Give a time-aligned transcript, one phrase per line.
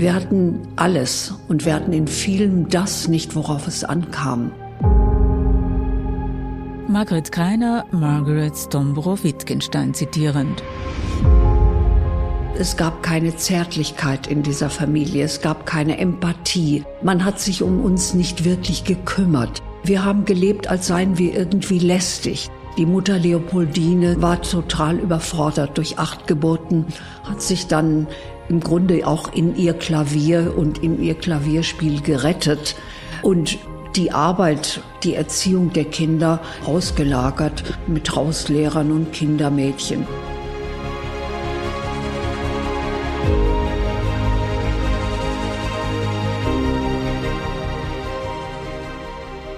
[0.00, 4.50] Wir hatten alles und wir hatten in vielem das nicht, worauf es ankam.
[6.88, 10.62] Margret Kreiner, Margaret Stombro-Wittgenstein zitierend.
[12.58, 16.82] Es gab keine Zärtlichkeit in dieser Familie, es gab keine Empathie.
[17.02, 19.62] Man hat sich um uns nicht wirklich gekümmert.
[19.84, 22.48] Wir haben gelebt, als seien wir irgendwie lästig.
[22.78, 26.86] Die Mutter Leopoldine war total überfordert durch acht Geburten,
[27.24, 28.06] hat sich dann
[28.50, 32.74] im Grunde auch in ihr Klavier und in ihr Klavierspiel gerettet
[33.22, 33.58] und
[33.94, 40.06] die Arbeit, die Erziehung der Kinder ausgelagert mit Hauslehrern und Kindermädchen.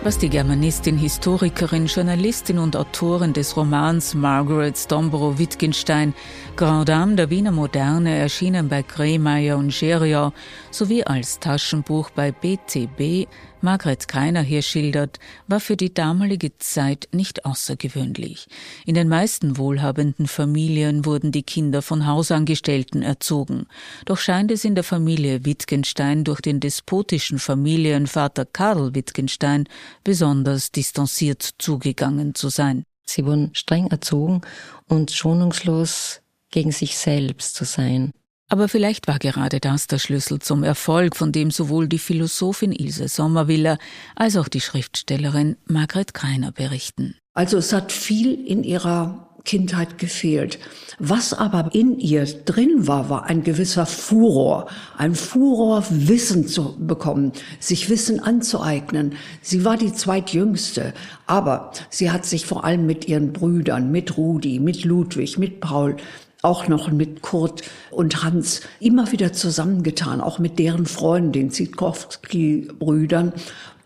[0.04, 6.12] Was die Germanistin, Historikerin, Journalistin und Autorin des Romans Margaret Stomborough Wittgenstein,
[6.56, 10.32] Grand Dame der Wiener Moderne, erschienen bei Kremeyer und Geriau,
[10.72, 13.28] sowie als Taschenbuch bei BTB,
[13.62, 18.48] Margret Kreiner hier schildert, war für die damalige Zeit nicht außergewöhnlich.
[18.84, 23.66] In den meisten wohlhabenden Familien wurden die Kinder von Hausangestellten erzogen.
[24.04, 29.68] Doch scheint es in der Familie Wittgenstein durch den despotischen Familienvater Karl Wittgenstein
[30.02, 32.84] besonders distanziert zugegangen zu sein.
[33.04, 34.40] Sie wurden streng erzogen
[34.88, 38.12] und schonungslos gegen sich selbst zu sein.
[38.52, 43.08] Aber vielleicht war gerade das der Schlüssel zum Erfolg, von dem sowohl die Philosophin Ilse
[43.08, 43.78] Sommerwiller
[44.14, 47.16] als auch die Schriftstellerin Margret Kreiner berichten.
[47.32, 50.58] Also es hat viel in ihrer Kindheit gefehlt.
[50.98, 57.32] Was aber in ihr drin war, war ein gewisser Furor, ein Furor, Wissen zu bekommen,
[57.58, 59.14] sich Wissen anzueignen.
[59.40, 60.92] Sie war die zweitjüngste,
[61.26, 65.96] aber sie hat sich vor allem mit ihren Brüdern, mit Rudi, mit Ludwig, mit Paul,
[66.42, 67.62] auch noch mit Kurt
[67.92, 73.32] und Hans immer wieder zusammengetan, auch mit deren Freunden, den Zitkowski-Brüdern,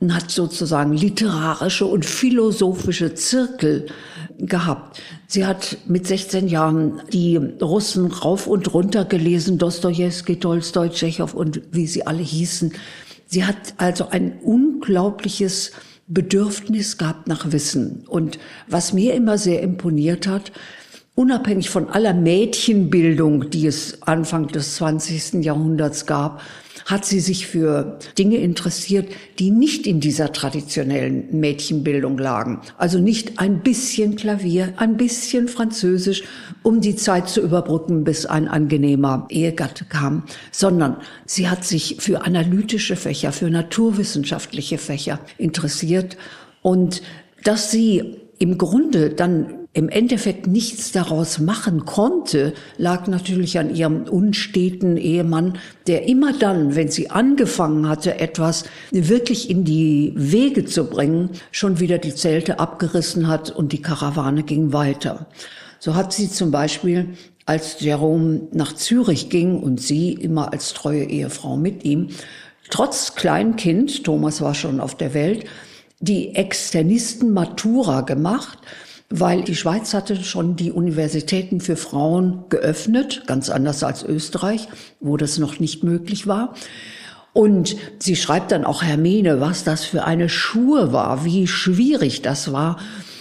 [0.01, 3.87] und hat sozusagen literarische und philosophische Zirkel
[4.39, 5.01] gehabt.
[5.27, 11.63] Sie hat mit 16 Jahren die Russen rauf und runter gelesen, Dostoevsky, Tolstoi, Tschechow und
[11.73, 12.73] wie sie alle hießen.
[13.27, 15.73] Sie hat also ein unglaubliches
[16.09, 18.05] Bedürfnis gehabt nach Wissen.
[18.07, 18.39] Und
[18.69, 20.53] was mir immer sehr imponiert hat,
[21.17, 25.43] unabhängig von aller Mädchenbildung, die es Anfang des 20.
[25.43, 26.43] Jahrhunderts gab,
[26.85, 32.61] hat sie sich für Dinge interessiert, die nicht in dieser traditionellen Mädchenbildung lagen.
[32.77, 36.23] Also nicht ein bisschen Klavier, ein bisschen Französisch,
[36.63, 40.23] um die Zeit zu überbrücken, bis ein angenehmer Ehegatte kam,
[40.53, 46.19] sondern sie hat sich für analytische Fächer, für naturwissenschaftliche Fächer interessiert
[46.61, 47.01] und
[47.43, 54.05] dass sie im Grunde dann im Endeffekt nichts daraus machen konnte, lag natürlich an ihrem
[54.05, 60.87] unsteten Ehemann, der immer dann, wenn sie angefangen hatte, etwas wirklich in die Wege zu
[60.87, 65.27] bringen, schon wieder die Zelte abgerissen hat und die Karawane ging weiter.
[65.79, 67.11] So hat sie zum Beispiel,
[67.45, 72.09] als Jerome nach Zürich ging und sie immer als treue Ehefrau mit ihm,
[72.71, 75.45] trotz Kleinkind, Thomas war schon auf der Welt,
[76.01, 78.59] die Externisten Matura gemacht
[79.09, 84.69] weil die Schweiz hatte schon die Universitäten für Frauen geöffnet, ganz anders als Österreich,
[85.01, 86.55] wo das noch nicht möglich war.
[87.33, 92.51] Und sie schreibt dann auch Hermine, was das für eine Schuhe war, wie schwierig das
[92.51, 92.79] war.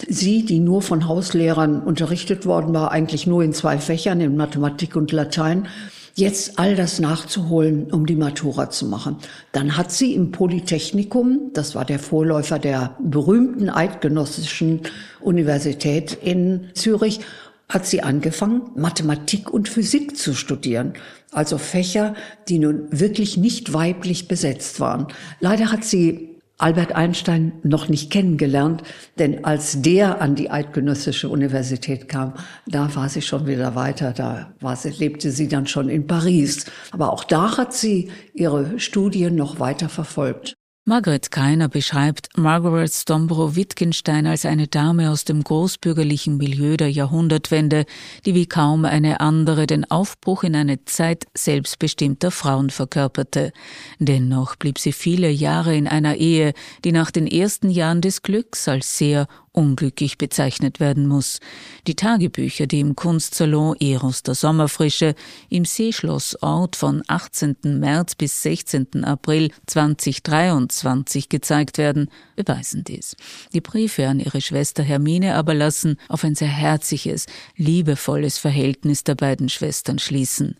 [0.08, 4.96] Sie, die nur von Hauslehrern unterrichtet worden war, eigentlich nur in zwei Fächern, in Mathematik
[4.96, 5.68] und Latein,
[6.16, 9.18] jetzt all das nachzuholen, um die Matura zu machen.
[9.52, 14.80] Dann hat sie im Polytechnikum, das war der Vorläufer der berühmten eidgenössischen
[15.20, 17.20] Universität in Zürich,
[17.68, 20.94] hat sie angefangen, Mathematik und Physik zu studieren.
[21.32, 22.14] Also Fächer,
[22.48, 25.08] die nun wirklich nicht weiblich besetzt waren.
[25.40, 28.82] Leider hat sie Albert Einstein noch nicht kennengelernt,
[29.18, 32.32] denn als der an die Eidgenössische Universität kam,
[32.66, 36.64] da war sie schon wieder weiter, da war sie, lebte sie dann schon in Paris.
[36.92, 40.56] Aber auch da hat sie ihre Studien noch weiter verfolgt.
[40.88, 47.86] Margaret Keiner beschreibt Margaret Stombro Wittgenstein als eine Dame aus dem großbürgerlichen Milieu der Jahrhundertwende,
[48.24, 53.50] die wie kaum eine andere den Aufbruch in eine Zeit selbstbestimmter Frauen verkörperte.
[53.98, 56.52] Dennoch blieb sie viele Jahre in einer Ehe,
[56.84, 61.40] die nach den ersten Jahren des Glücks als sehr unglücklich bezeichnet werden muss.
[61.86, 65.14] Die Tagebücher, die im Kunstsalon Eros der Sommerfrische
[65.48, 67.56] im Seeschlossort von 18.
[67.80, 69.04] März bis 16.
[69.04, 73.16] April 2023 gezeigt werden, beweisen dies.
[73.54, 77.26] Die Briefe an ihre Schwester Hermine aber lassen auf ein sehr herzliches,
[77.56, 80.56] liebevolles Verhältnis der beiden Schwestern schließen.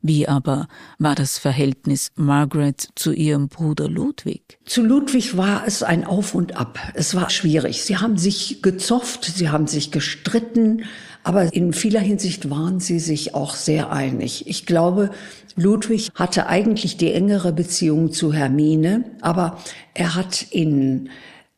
[0.00, 0.68] Wie aber
[0.98, 4.58] war das Verhältnis Margaret zu ihrem Bruder Ludwig?
[4.64, 6.78] Zu Ludwig war es ein Auf und Ab.
[6.94, 7.82] Es war schwierig.
[7.82, 10.84] Sie haben sich gezofft, sie haben sich gestritten,
[11.24, 14.46] aber in vieler Hinsicht waren sie sich auch sehr einig.
[14.46, 15.10] Ich glaube,
[15.56, 19.58] Ludwig hatte eigentlich die engere Beziehung zu Hermine, aber
[19.94, 21.10] er hat in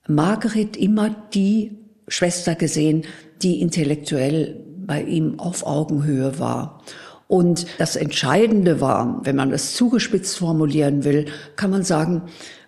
[0.09, 1.73] Margaret immer die
[2.09, 3.05] Schwester gesehen,
[3.43, 6.83] die intellektuell bei ihm auf Augenhöhe war.
[7.31, 12.23] Und das Entscheidende war, wenn man es zugespitzt formulieren will, kann man sagen,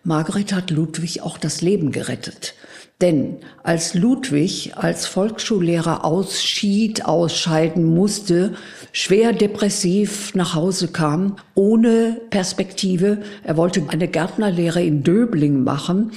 [0.04, 2.54] Margaret hat Ludwig auch das Leben gerettet.
[3.00, 8.54] Denn als Ludwig als Volksschullehrer ausschied, ausscheiden musste,
[8.92, 16.12] schwer depressiv nach Hause kam, ohne Perspektive, er wollte eine Gärtnerlehre in Döbling machen,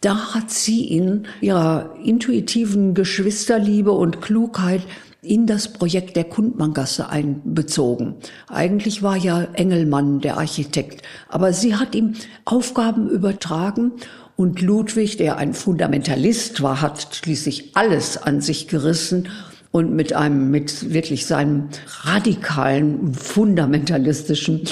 [0.00, 4.82] da hat sie in ihrer intuitiven Geschwisterliebe und Klugheit
[5.22, 8.14] in das Projekt der Kundmanngasse einbezogen.
[8.48, 12.14] Eigentlich war ja Engelmann der Architekt, aber sie hat ihm
[12.46, 13.92] Aufgaben übertragen
[14.36, 19.28] und Ludwig, der ein Fundamentalist war, hat schließlich alles an sich gerissen
[19.70, 21.68] und mit einem, mit wirklich seinem
[22.02, 24.62] radikalen, fundamentalistischen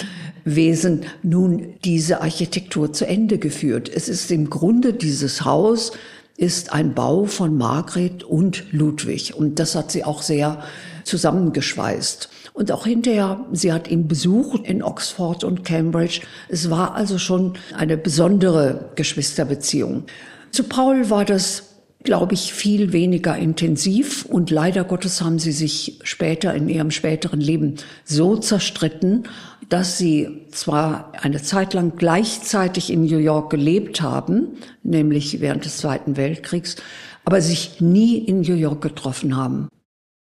[0.56, 3.90] Wesen nun diese Architektur zu Ende geführt.
[3.92, 5.92] Es ist im Grunde dieses Haus
[6.36, 9.34] ist ein Bau von Margret und Ludwig.
[9.34, 10.62] Und das hat sie auch sehr
[11.02, 12.28] zusammengeschweißt.
[12.52, 16.20] Und auch hinterher, sie hat ihn besucht in Oxford und Cambridge.
[16.48, 20.04] Es war also schon eine besondere Geschwisterbeziehung.
[20.52, 21.67] Zu Paul war das
[22.04, 24.24] glaube ich, viel weniger intensiv.
[24.24, 29.24] Und leider Gottes haben sie sich später in ihrem späteren Leben so zerstritten,
[29.68, 35.78] dass sie zwar eine Zeit lang gleichzeitig in New York gelebt haben, nämlich während des
[35.78, 36.76] Zweiten Weltkriegs,
[37.24, 39.68] aber sich nie in New York getroffen haben.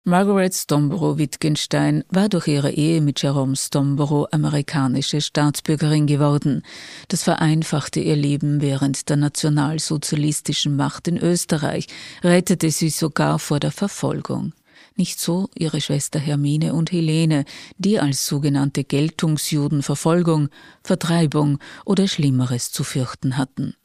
[0.08, 6.64] Margaret Stomborough-Wittgenstein war durch ihre Ehe mit Jerome Stomborough amerikanische Staatsbürgerin geworden.
[7.10, 11.88] Das vereinfachte ihr Leben während der nationalsozialistischen Macht in Österreich,
[12.24, 14.54] rettete sie sogar vor der Verfolgung.
[14.96, 17.44] Nicht so ihre Schwester Hermine und Helene,
[17.78, 20.48] die als sogenannte Geltungsjuden Verfolgung,
[20.84, 23.76] Vertreibung oder Schlimmeres zu fürchten hatten.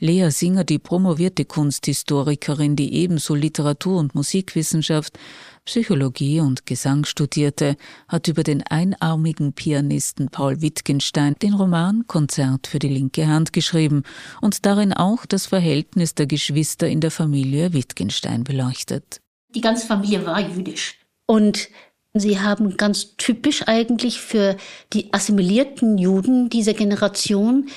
[0.00, 5.18] Lea Singer, die promovierte Kunsthistorikerin, die ebenso Literatur- und Musikwissenschaft,
[5.64, 12.78] Psychologie und Gesang studierte, hat über den einarmigen Pianisten Paul Wittgenstein den Roman Konzert für
[12.78, 14.04] die linke Hand geschrieben
[14.40, 19.20] und darin auch das Verhältnis der Geschwister in der Familie Wittgenstein beleuchtet.
[19.54, 20.98] Die ganze Familie war jüdisch.
[21.26, 21.68] Und
[22.14, 24.56] sie haben ganz typisch eigentlich für
[24.92, 27.68] die assimilierten Juden dieser Generation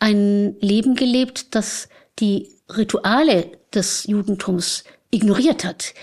[0.00, 1.88] ein Leben gelebt, das
[2.18, 5.94] die Rituale des Judentums ignoriert hat.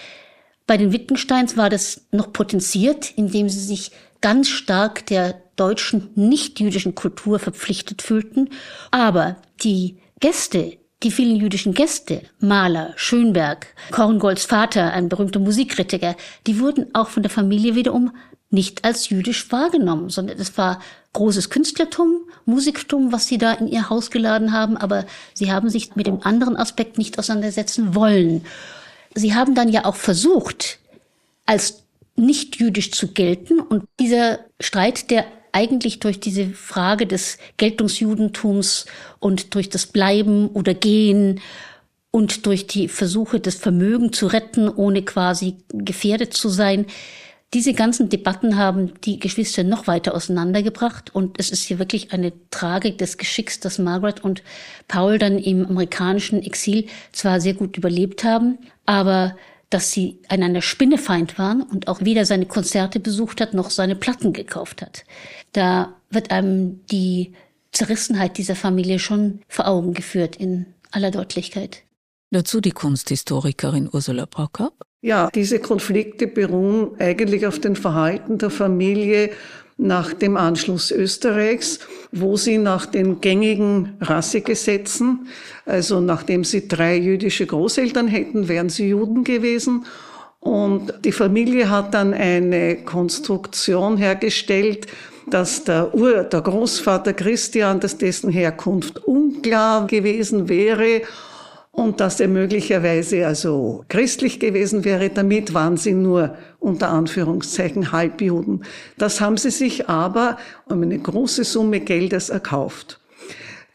[0.66, 3.92] Bei den Wittgensteins war das noch potenziert, indem sie sich
[4.22, 8.50] ganz stark der deutschen nicht-jüdischen Kultur verpflichtet fühlten.
[8.92, 16.16] Aber die Gäste, die vielen jüdischen Gäste, Maler, Schönberg, Korngolds Vater, ein berühmter Musikkritiker,
[16.46, 18.12] die wurden auch von der Familie wiederum
[18.50, 20.82] nicht als jüdisch wahrgenommen, sondern es war
[21.18, 25.96] großes Künstlertum, Musiktum, was sie da in ihr Haus geladen haben, aber sie haben sich
[25.96, 28.46] mit dem anderen Aspekt nicht auseinandersetzen wollen.
[29.16, 30.78] Sie haben dann ja auch versucht,
[31.48, 31.82] als
[32.16, 38.86] nicht jüdisch zu gelten und dieser Streit, der eigentlich durch diese Frage des Geltungsjudentums
[39.20, 41.42] und durch das Bleiben oder Gehen
[42.12, 46.86] und durch die Versuche, das Vermögen zu retten, ohne quasi gefährdet zu sein,
[47.54, 52.34] diese ganzen Debatten haben die Geschwister noch weiter auseinandergebracht und es ist hier wirklich eine
[52.50, 54.44] Tragik des Geschicks, dass Margaret und
[54.90, 59.38] Paul dann im amerikanischen Exil zwar sehr gut überlebt haben, aber
[59.70, 64.34] dass sie einander Spinnefeind waren und auch weder seine Konzerte besucht hat noch seine Platten
[64.34, 65.04] gekauft hat.
[65.54, 67.34] Da wird einem die
[67.72, 71.84] Zerrissenheit dieser Familie schon vor Augen geführt in aller Deutlichkeit.
[72.32, 74.87] Dazu die Kunsthistorikerin Ursula Prokop.
[75.02, 79.30] Ja, diese Konflikte beruhen eigentlich auf dem Verhalten der Familie
[79.78, 81.80] nach dem Anschluss Österreichs,
[82.12, 85.28] wo sie nach den gängigen Rassegesetzen,
[85.68, 89.86] also nachdem sie drei jüdische Großeltern hätten, wären sie Juden gewesen.
[90.40, 94.88] Und die Familie hat dann eine Konstruktion hergestellt,
[95.30, 101.02] dass der, Ur, der Großvater Christian, dass dessen Herkunft unklar gewesen wäre
[101.78, 105.12] und dass er möglicherweise also christlich gewesen wäre.
[105.12, 108.64] Damit waren sie nur unter Anführungszeichen Halbjuden.
[108.98, 113.00] Das haben sie sich aber um eine große Summe Geldes erkauft.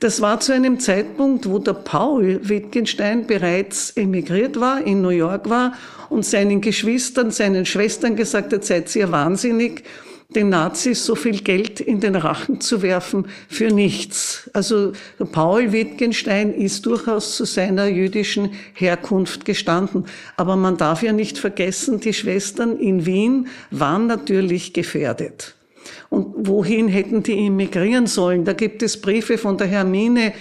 [0.01, 5.49] Das war zu einem Zeitpunkt, wo der Paul Wittgenstein bereits emigriert war, in New York
[5.49, 5.75] war
[6.11, 9.85] und seinen Geschwistern, seinen Schwestern gesagt hat, seid ihr wahnsinnig,
[10.33, 14.51] den Nazis so viel Geld in den Rachen zu werfen für nichts.
[14.53, 14.93] Also
[15.33, 20.07] Paul Wittgenstein ist durchaus zu seiner jüdischen Herkunft gestanden.
[20.37, 25.55] Aber man darf ja nicht vergessen, die Schwestern in Wien waren natürlich gefährdet.
[26.11, 28.45] Und wohin hätten die emigrieren sollen?
[28.45, 30.33] Da gibt es Briefe von der Hermine,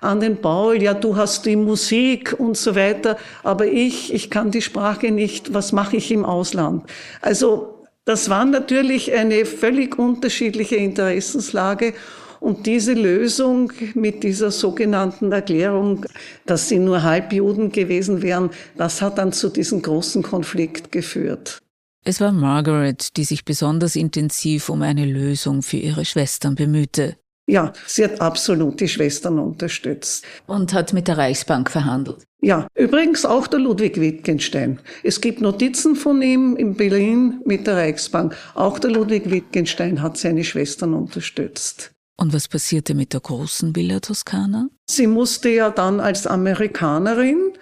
[0.00, 4.50] an den Paul, ja, du hast die Musik und so weiter, aber ich, ich kann
[4.50, 6.84] die Sprache nicht, was mache ich im Ausland?
[7.20, 11.94] Also das war natürlich eine völlig unterschiedliche Interessenslage
[12.40, 16.06] und diese Lösung mit dieser sogenannten Erklärung,
[16.46, 21.60] dass sie nur Halbjuden gewesen wären, das hat dann zu diesem großen Konflikt geführt.
[22.02, 27.19] Es war Margaret, die sich besonders intensiv um eine Lösung für ihre Schwestern bemühte.
[27.50, 30.24] Ja, sie hat absolut die Schwestern unterstützt.
[30.46, 32.22] Und hat mit der Reichsbank verhandelt.
[32.40, 34.78] Ja, übrigens auch der Ludwig Wittgenstein.
[35.02, 38.36] Es gibt Notizen von ihm in Berlin mit der Reichsbank.
[38.54, 41.90] Auch der Ludwig Wittgenstein hat seine Schwestern unterstützt.
[42.16, 44.68] Und was passierte mit der großen Villa Toskana?
[44.88, 47.54] Sie musste ja dann als Amerikanerin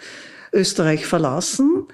[0.52, 1.86] Österreich verlassen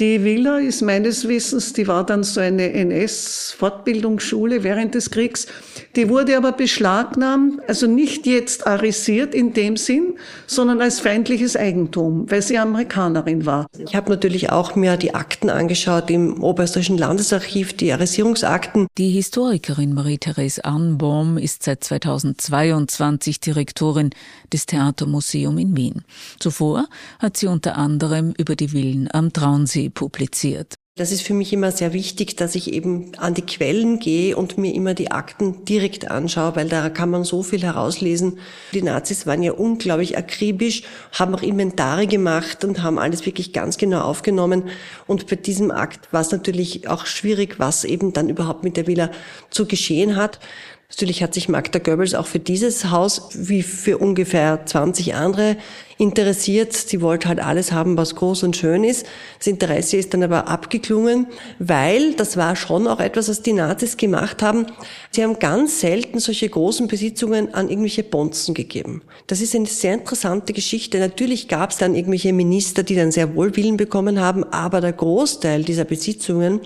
[0.00, 5.46] die Villa ist meines Wissens, die war dann so eine NS-Fortbildungsschule während des Kriegs.
[5.94, 10.14] Die wurde aber beschlagnahmt, also nicht jetzt arisiert in dem Sinn,
[10.46, 13.66] sondern als feindliches Eigentum, weil sie Amerikanerin war.
[13.78, 18.88] Ich habe natürlich auch mir die Akten angeschaut im Oberösterreichischen Landesarchiv, die Arisierungsakten.
[18.98, 24.10] Die Historikerin Marie-Therese Arnbaum ist seit 2022 Direktorin
[24.52, 26.02] des Theatermuseum in Wien.
[26.38, 26.86] Zuvor
[27.18, 30.74] hat sie unter anderem über die Villen am Traunsee publiziert.
[30.98, 34.56] Das ist für mich immer sehr wichtig, dass ich eben an die Quellen gehe und
[34.56, 38.38] mir immer die Akten direkt anschaue, weil da kann man so viel herauslesen.
[38.72, 43.76] Die Nazis waren ja unglaublich akribisch, haben auch Inventare gemacht und haben alles wirklich ganz
[43.76, 44.70] genau aufgenommen.
[45.06, 48.86] Und bei diesem Akt war es natürlich auch schwierig, was eben dann überhaupt mit der
[48.86, 49.10] Villa
[49.50, 50.40] zu geschehen hat.
[50.88, 55.56] Natürlich hat sich Magda Goebbels auch für dieses Haus wie für ungefähr 20 andere
[55.98, 56.74] interessiert.
[56.74, 59.04] Sie wollte halt alles haben, was groß und schön ist.
[59.38, 61.26] Das Interesse ist dann aber abgeklungen,
[61.58, 64.66] weil das war schon auch etwas, was die Nazis gemacht haben.
[65.10, 69.02] Sie haben ganz selten solche großen Besitzungen an irgendwelche Bonzen gegeben.
[69.26, 71.00] Das ist eine sehr interessante Geschichte.
[71.00, 74.92] Natürlich gab es dann irgendwelche Minister, die dann sehr wohl Willen bekommen haben, aber der
[74.92, 76.60] Großteil dieser Besitzungen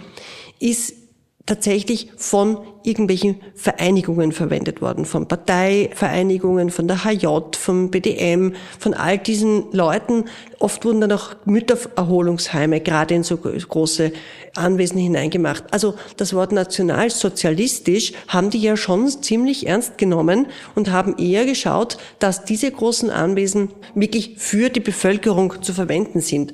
[0.59, 1.00] ist
[1.47, 7.27] tatsächlich von irgendwelchen Vereinigungen verwendet worden, von Parteivereinigungen, von der HJ,
[7.59, 10.25] vom BDM, von all diesen Leuten.
[10.59, 14.13] Oft wurden dann auch Müttererholungsheime gerade in so große
[14.55, 15.65] Anwesen hineingemacht.
[15.73, 21.99] Also das Wort nationalsozialistisch haben die ja schon ziemlich ernst genommen und haben eher geschaut,
[22.19, 26.53] dass diese großen Anwesen wirklich für die Bevölkerung zu verwenden sind.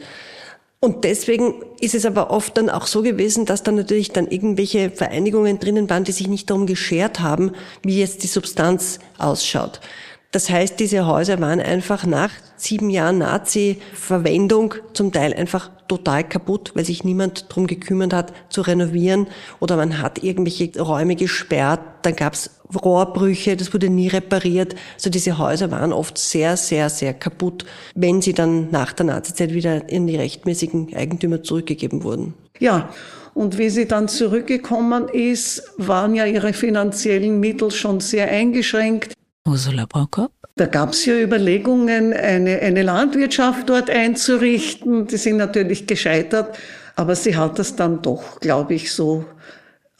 [0.87, 4.93] Und deswegen ist es aber oft dann auch so gewesen, dass dann natürlich dann irgendwelche
[4.93, 7.51] Vereinigungen drinnen waren, die sich nicht darum geschert haben,
[7.83, 9.81] wie jetzt die Substanz ausschaut.
[10.37, 16.73] Das heißt, diese Häuser waren einfach nach sieben Jahren Nazi-Verwendung zum Teil einfach total kaputt,
[16.75, 19.29] weil sich niemand drum gekümmert hat, zu renovieren
[19.61, 22.51] oder man hat irgendwelche Räume gesperrt, dann gab es
[22.85, 24.75] Rohrbrüche, das wurde nie repariert.
[24.97, 27.65] Also diese Häuser waren oft sehr, sehr, sehr kaputt,
[27.95, 32.35] wenn sie dann nach der Nazizeit wieder in die rechtmäßigen Eigentümer zurückgegeben wurden.
[32.59, 32.91] Ja,
[33.33, 39.16] und wie sie dann zurückgekommen ist, waren ja ihre finanziellen Mittel schon sehr eingeschränkt.
[39.47, 40.33] Ursula Prokop?
[40.57, 45.07] Da gab es ja Überlegungen, eine, eine Landwirtschaft dort einzurichten.
[45.07, 46.59] Die sind natürlich gescheitert,
[46.97, 49.25] aber sie hat das dann doch, glaube ich, so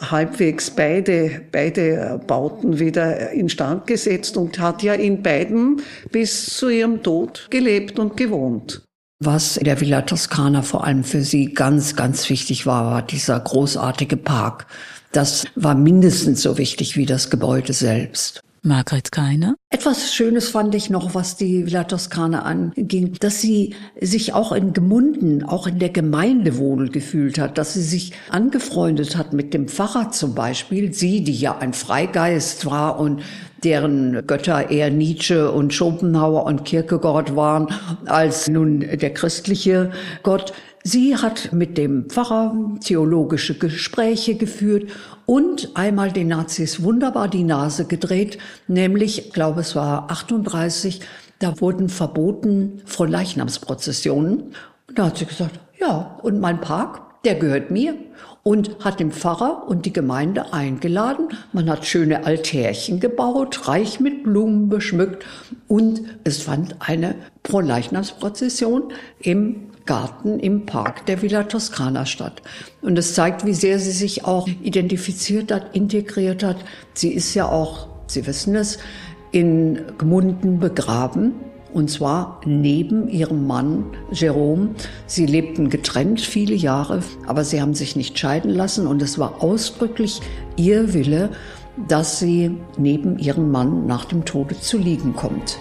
[0.01, 7.03] halbwegs beide, beide Bauten wieder instand gesetzt und hat ja in beiden bis zu ihrem
[7.03, 8.83] Tod gelebt und gewohnt.
[9.19, 13.41] Was in der Villa Toscana vor allem für sie ganz, ganz wichtig war, war dieser
[13.41, 14.67] großartige Park.
[15.13, 18.43] Das war mindestens so wichtig wie das Gebäude selbst.
[18.67, 19.55] Margret Keiner.
[19.71, 24.73] Etwas Schönes fand ich noch, was die Villa Toscana anging, dass sie sich auch in
[24.73, 29.69] Gemunden, auch in der Gemeinde wohl gefühlt hat, dass sie sich angefreundet hat mit dem
[29.69, 33.23] Pfarrer zum Beispiel, sie, die ja ein Freigeist war und
[33.65, 37.69] deren Götter eher Nietzsche und Schopenhauer und Kierkegaard waren,
[38.07, 39.93] als nun der christliche
[40.23, 40.53] Gott.
[40.89, 44.89] Sie hat mit dem Pfarrer theologische Gespräche geführt
[45.27, 48.39] und einmal den Nazis wunderbar die Nase gedreht,
[48.69, 51.01] nämlich, ich glaube es war 38,
[51.41, 54.55] da wurden verboten von Leichnamsprozessionen.
[54.87, 57.97] Und da hat sie gesagt, ja, und mein Park, der gehört mir
[58.45, 61.31] und hat den Pfarrer und die Gemeinde eingeladen.
[61.53, 65.27] Man hat schöne Altärchen gebaut, reich mit Blumen beschmückt
[65.67, 72.43] und es fand eine Pro-Leichnamsprozession im Garten im Park der Villa Toscana statt.
[72.83, 76.57] Und es zeigt, wie sehr sie sich auch identifiziert hat, integriert hat.
[76.95, 78.79] Sie ist ja auch, Sie wissen es,
[79.33, 81.33] in Gmunden begraben.
[81.73, 84.71] Und zwar neben ihrem Mann Jerome.
[85.07, 88.87] Sie lebten getrennt viele Jahre, aber sie haben sich nicht scheiden lassen.
[88.87, 90.21] Und es war ausdrücklich
[90.57, 91.31] ihr Wille,
[91.89, 95.59] dass sie neben ihrem Mann nach dem Tode zu liegen kommt.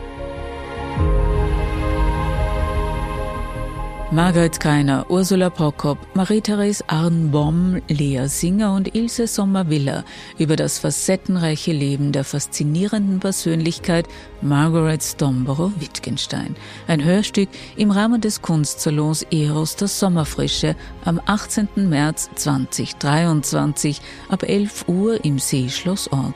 [4.15, 10.05] Margaret Keiner, Ursula Prokop, Marie-Therese Arnbaum, Lea Singer und Ilse Sommer-Willer
[10.38, 14.07] über das facettenreiche Leben der faszinierenden Persönlichkeit
[14.41, 16.55] Margaret Stomborough-Wittgenstein.
[16.88, 21.67] Ein Hörstück im Rahmen des Kunstsalons Eros der Sommerfrische am 18.
[21.75, 26.36] März 2023 ab 11 Uhr im Seeschlossort.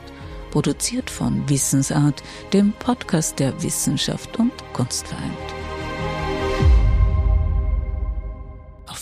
[0.52, 5.59] Produziert von Wissensart, dem Podcast der Wissenschaft und Kunstvereint.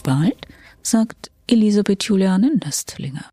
[0.08, 0.48] Bald,
[0.82, 3.30] sagt Elisabeth Juliane Nöstlinger.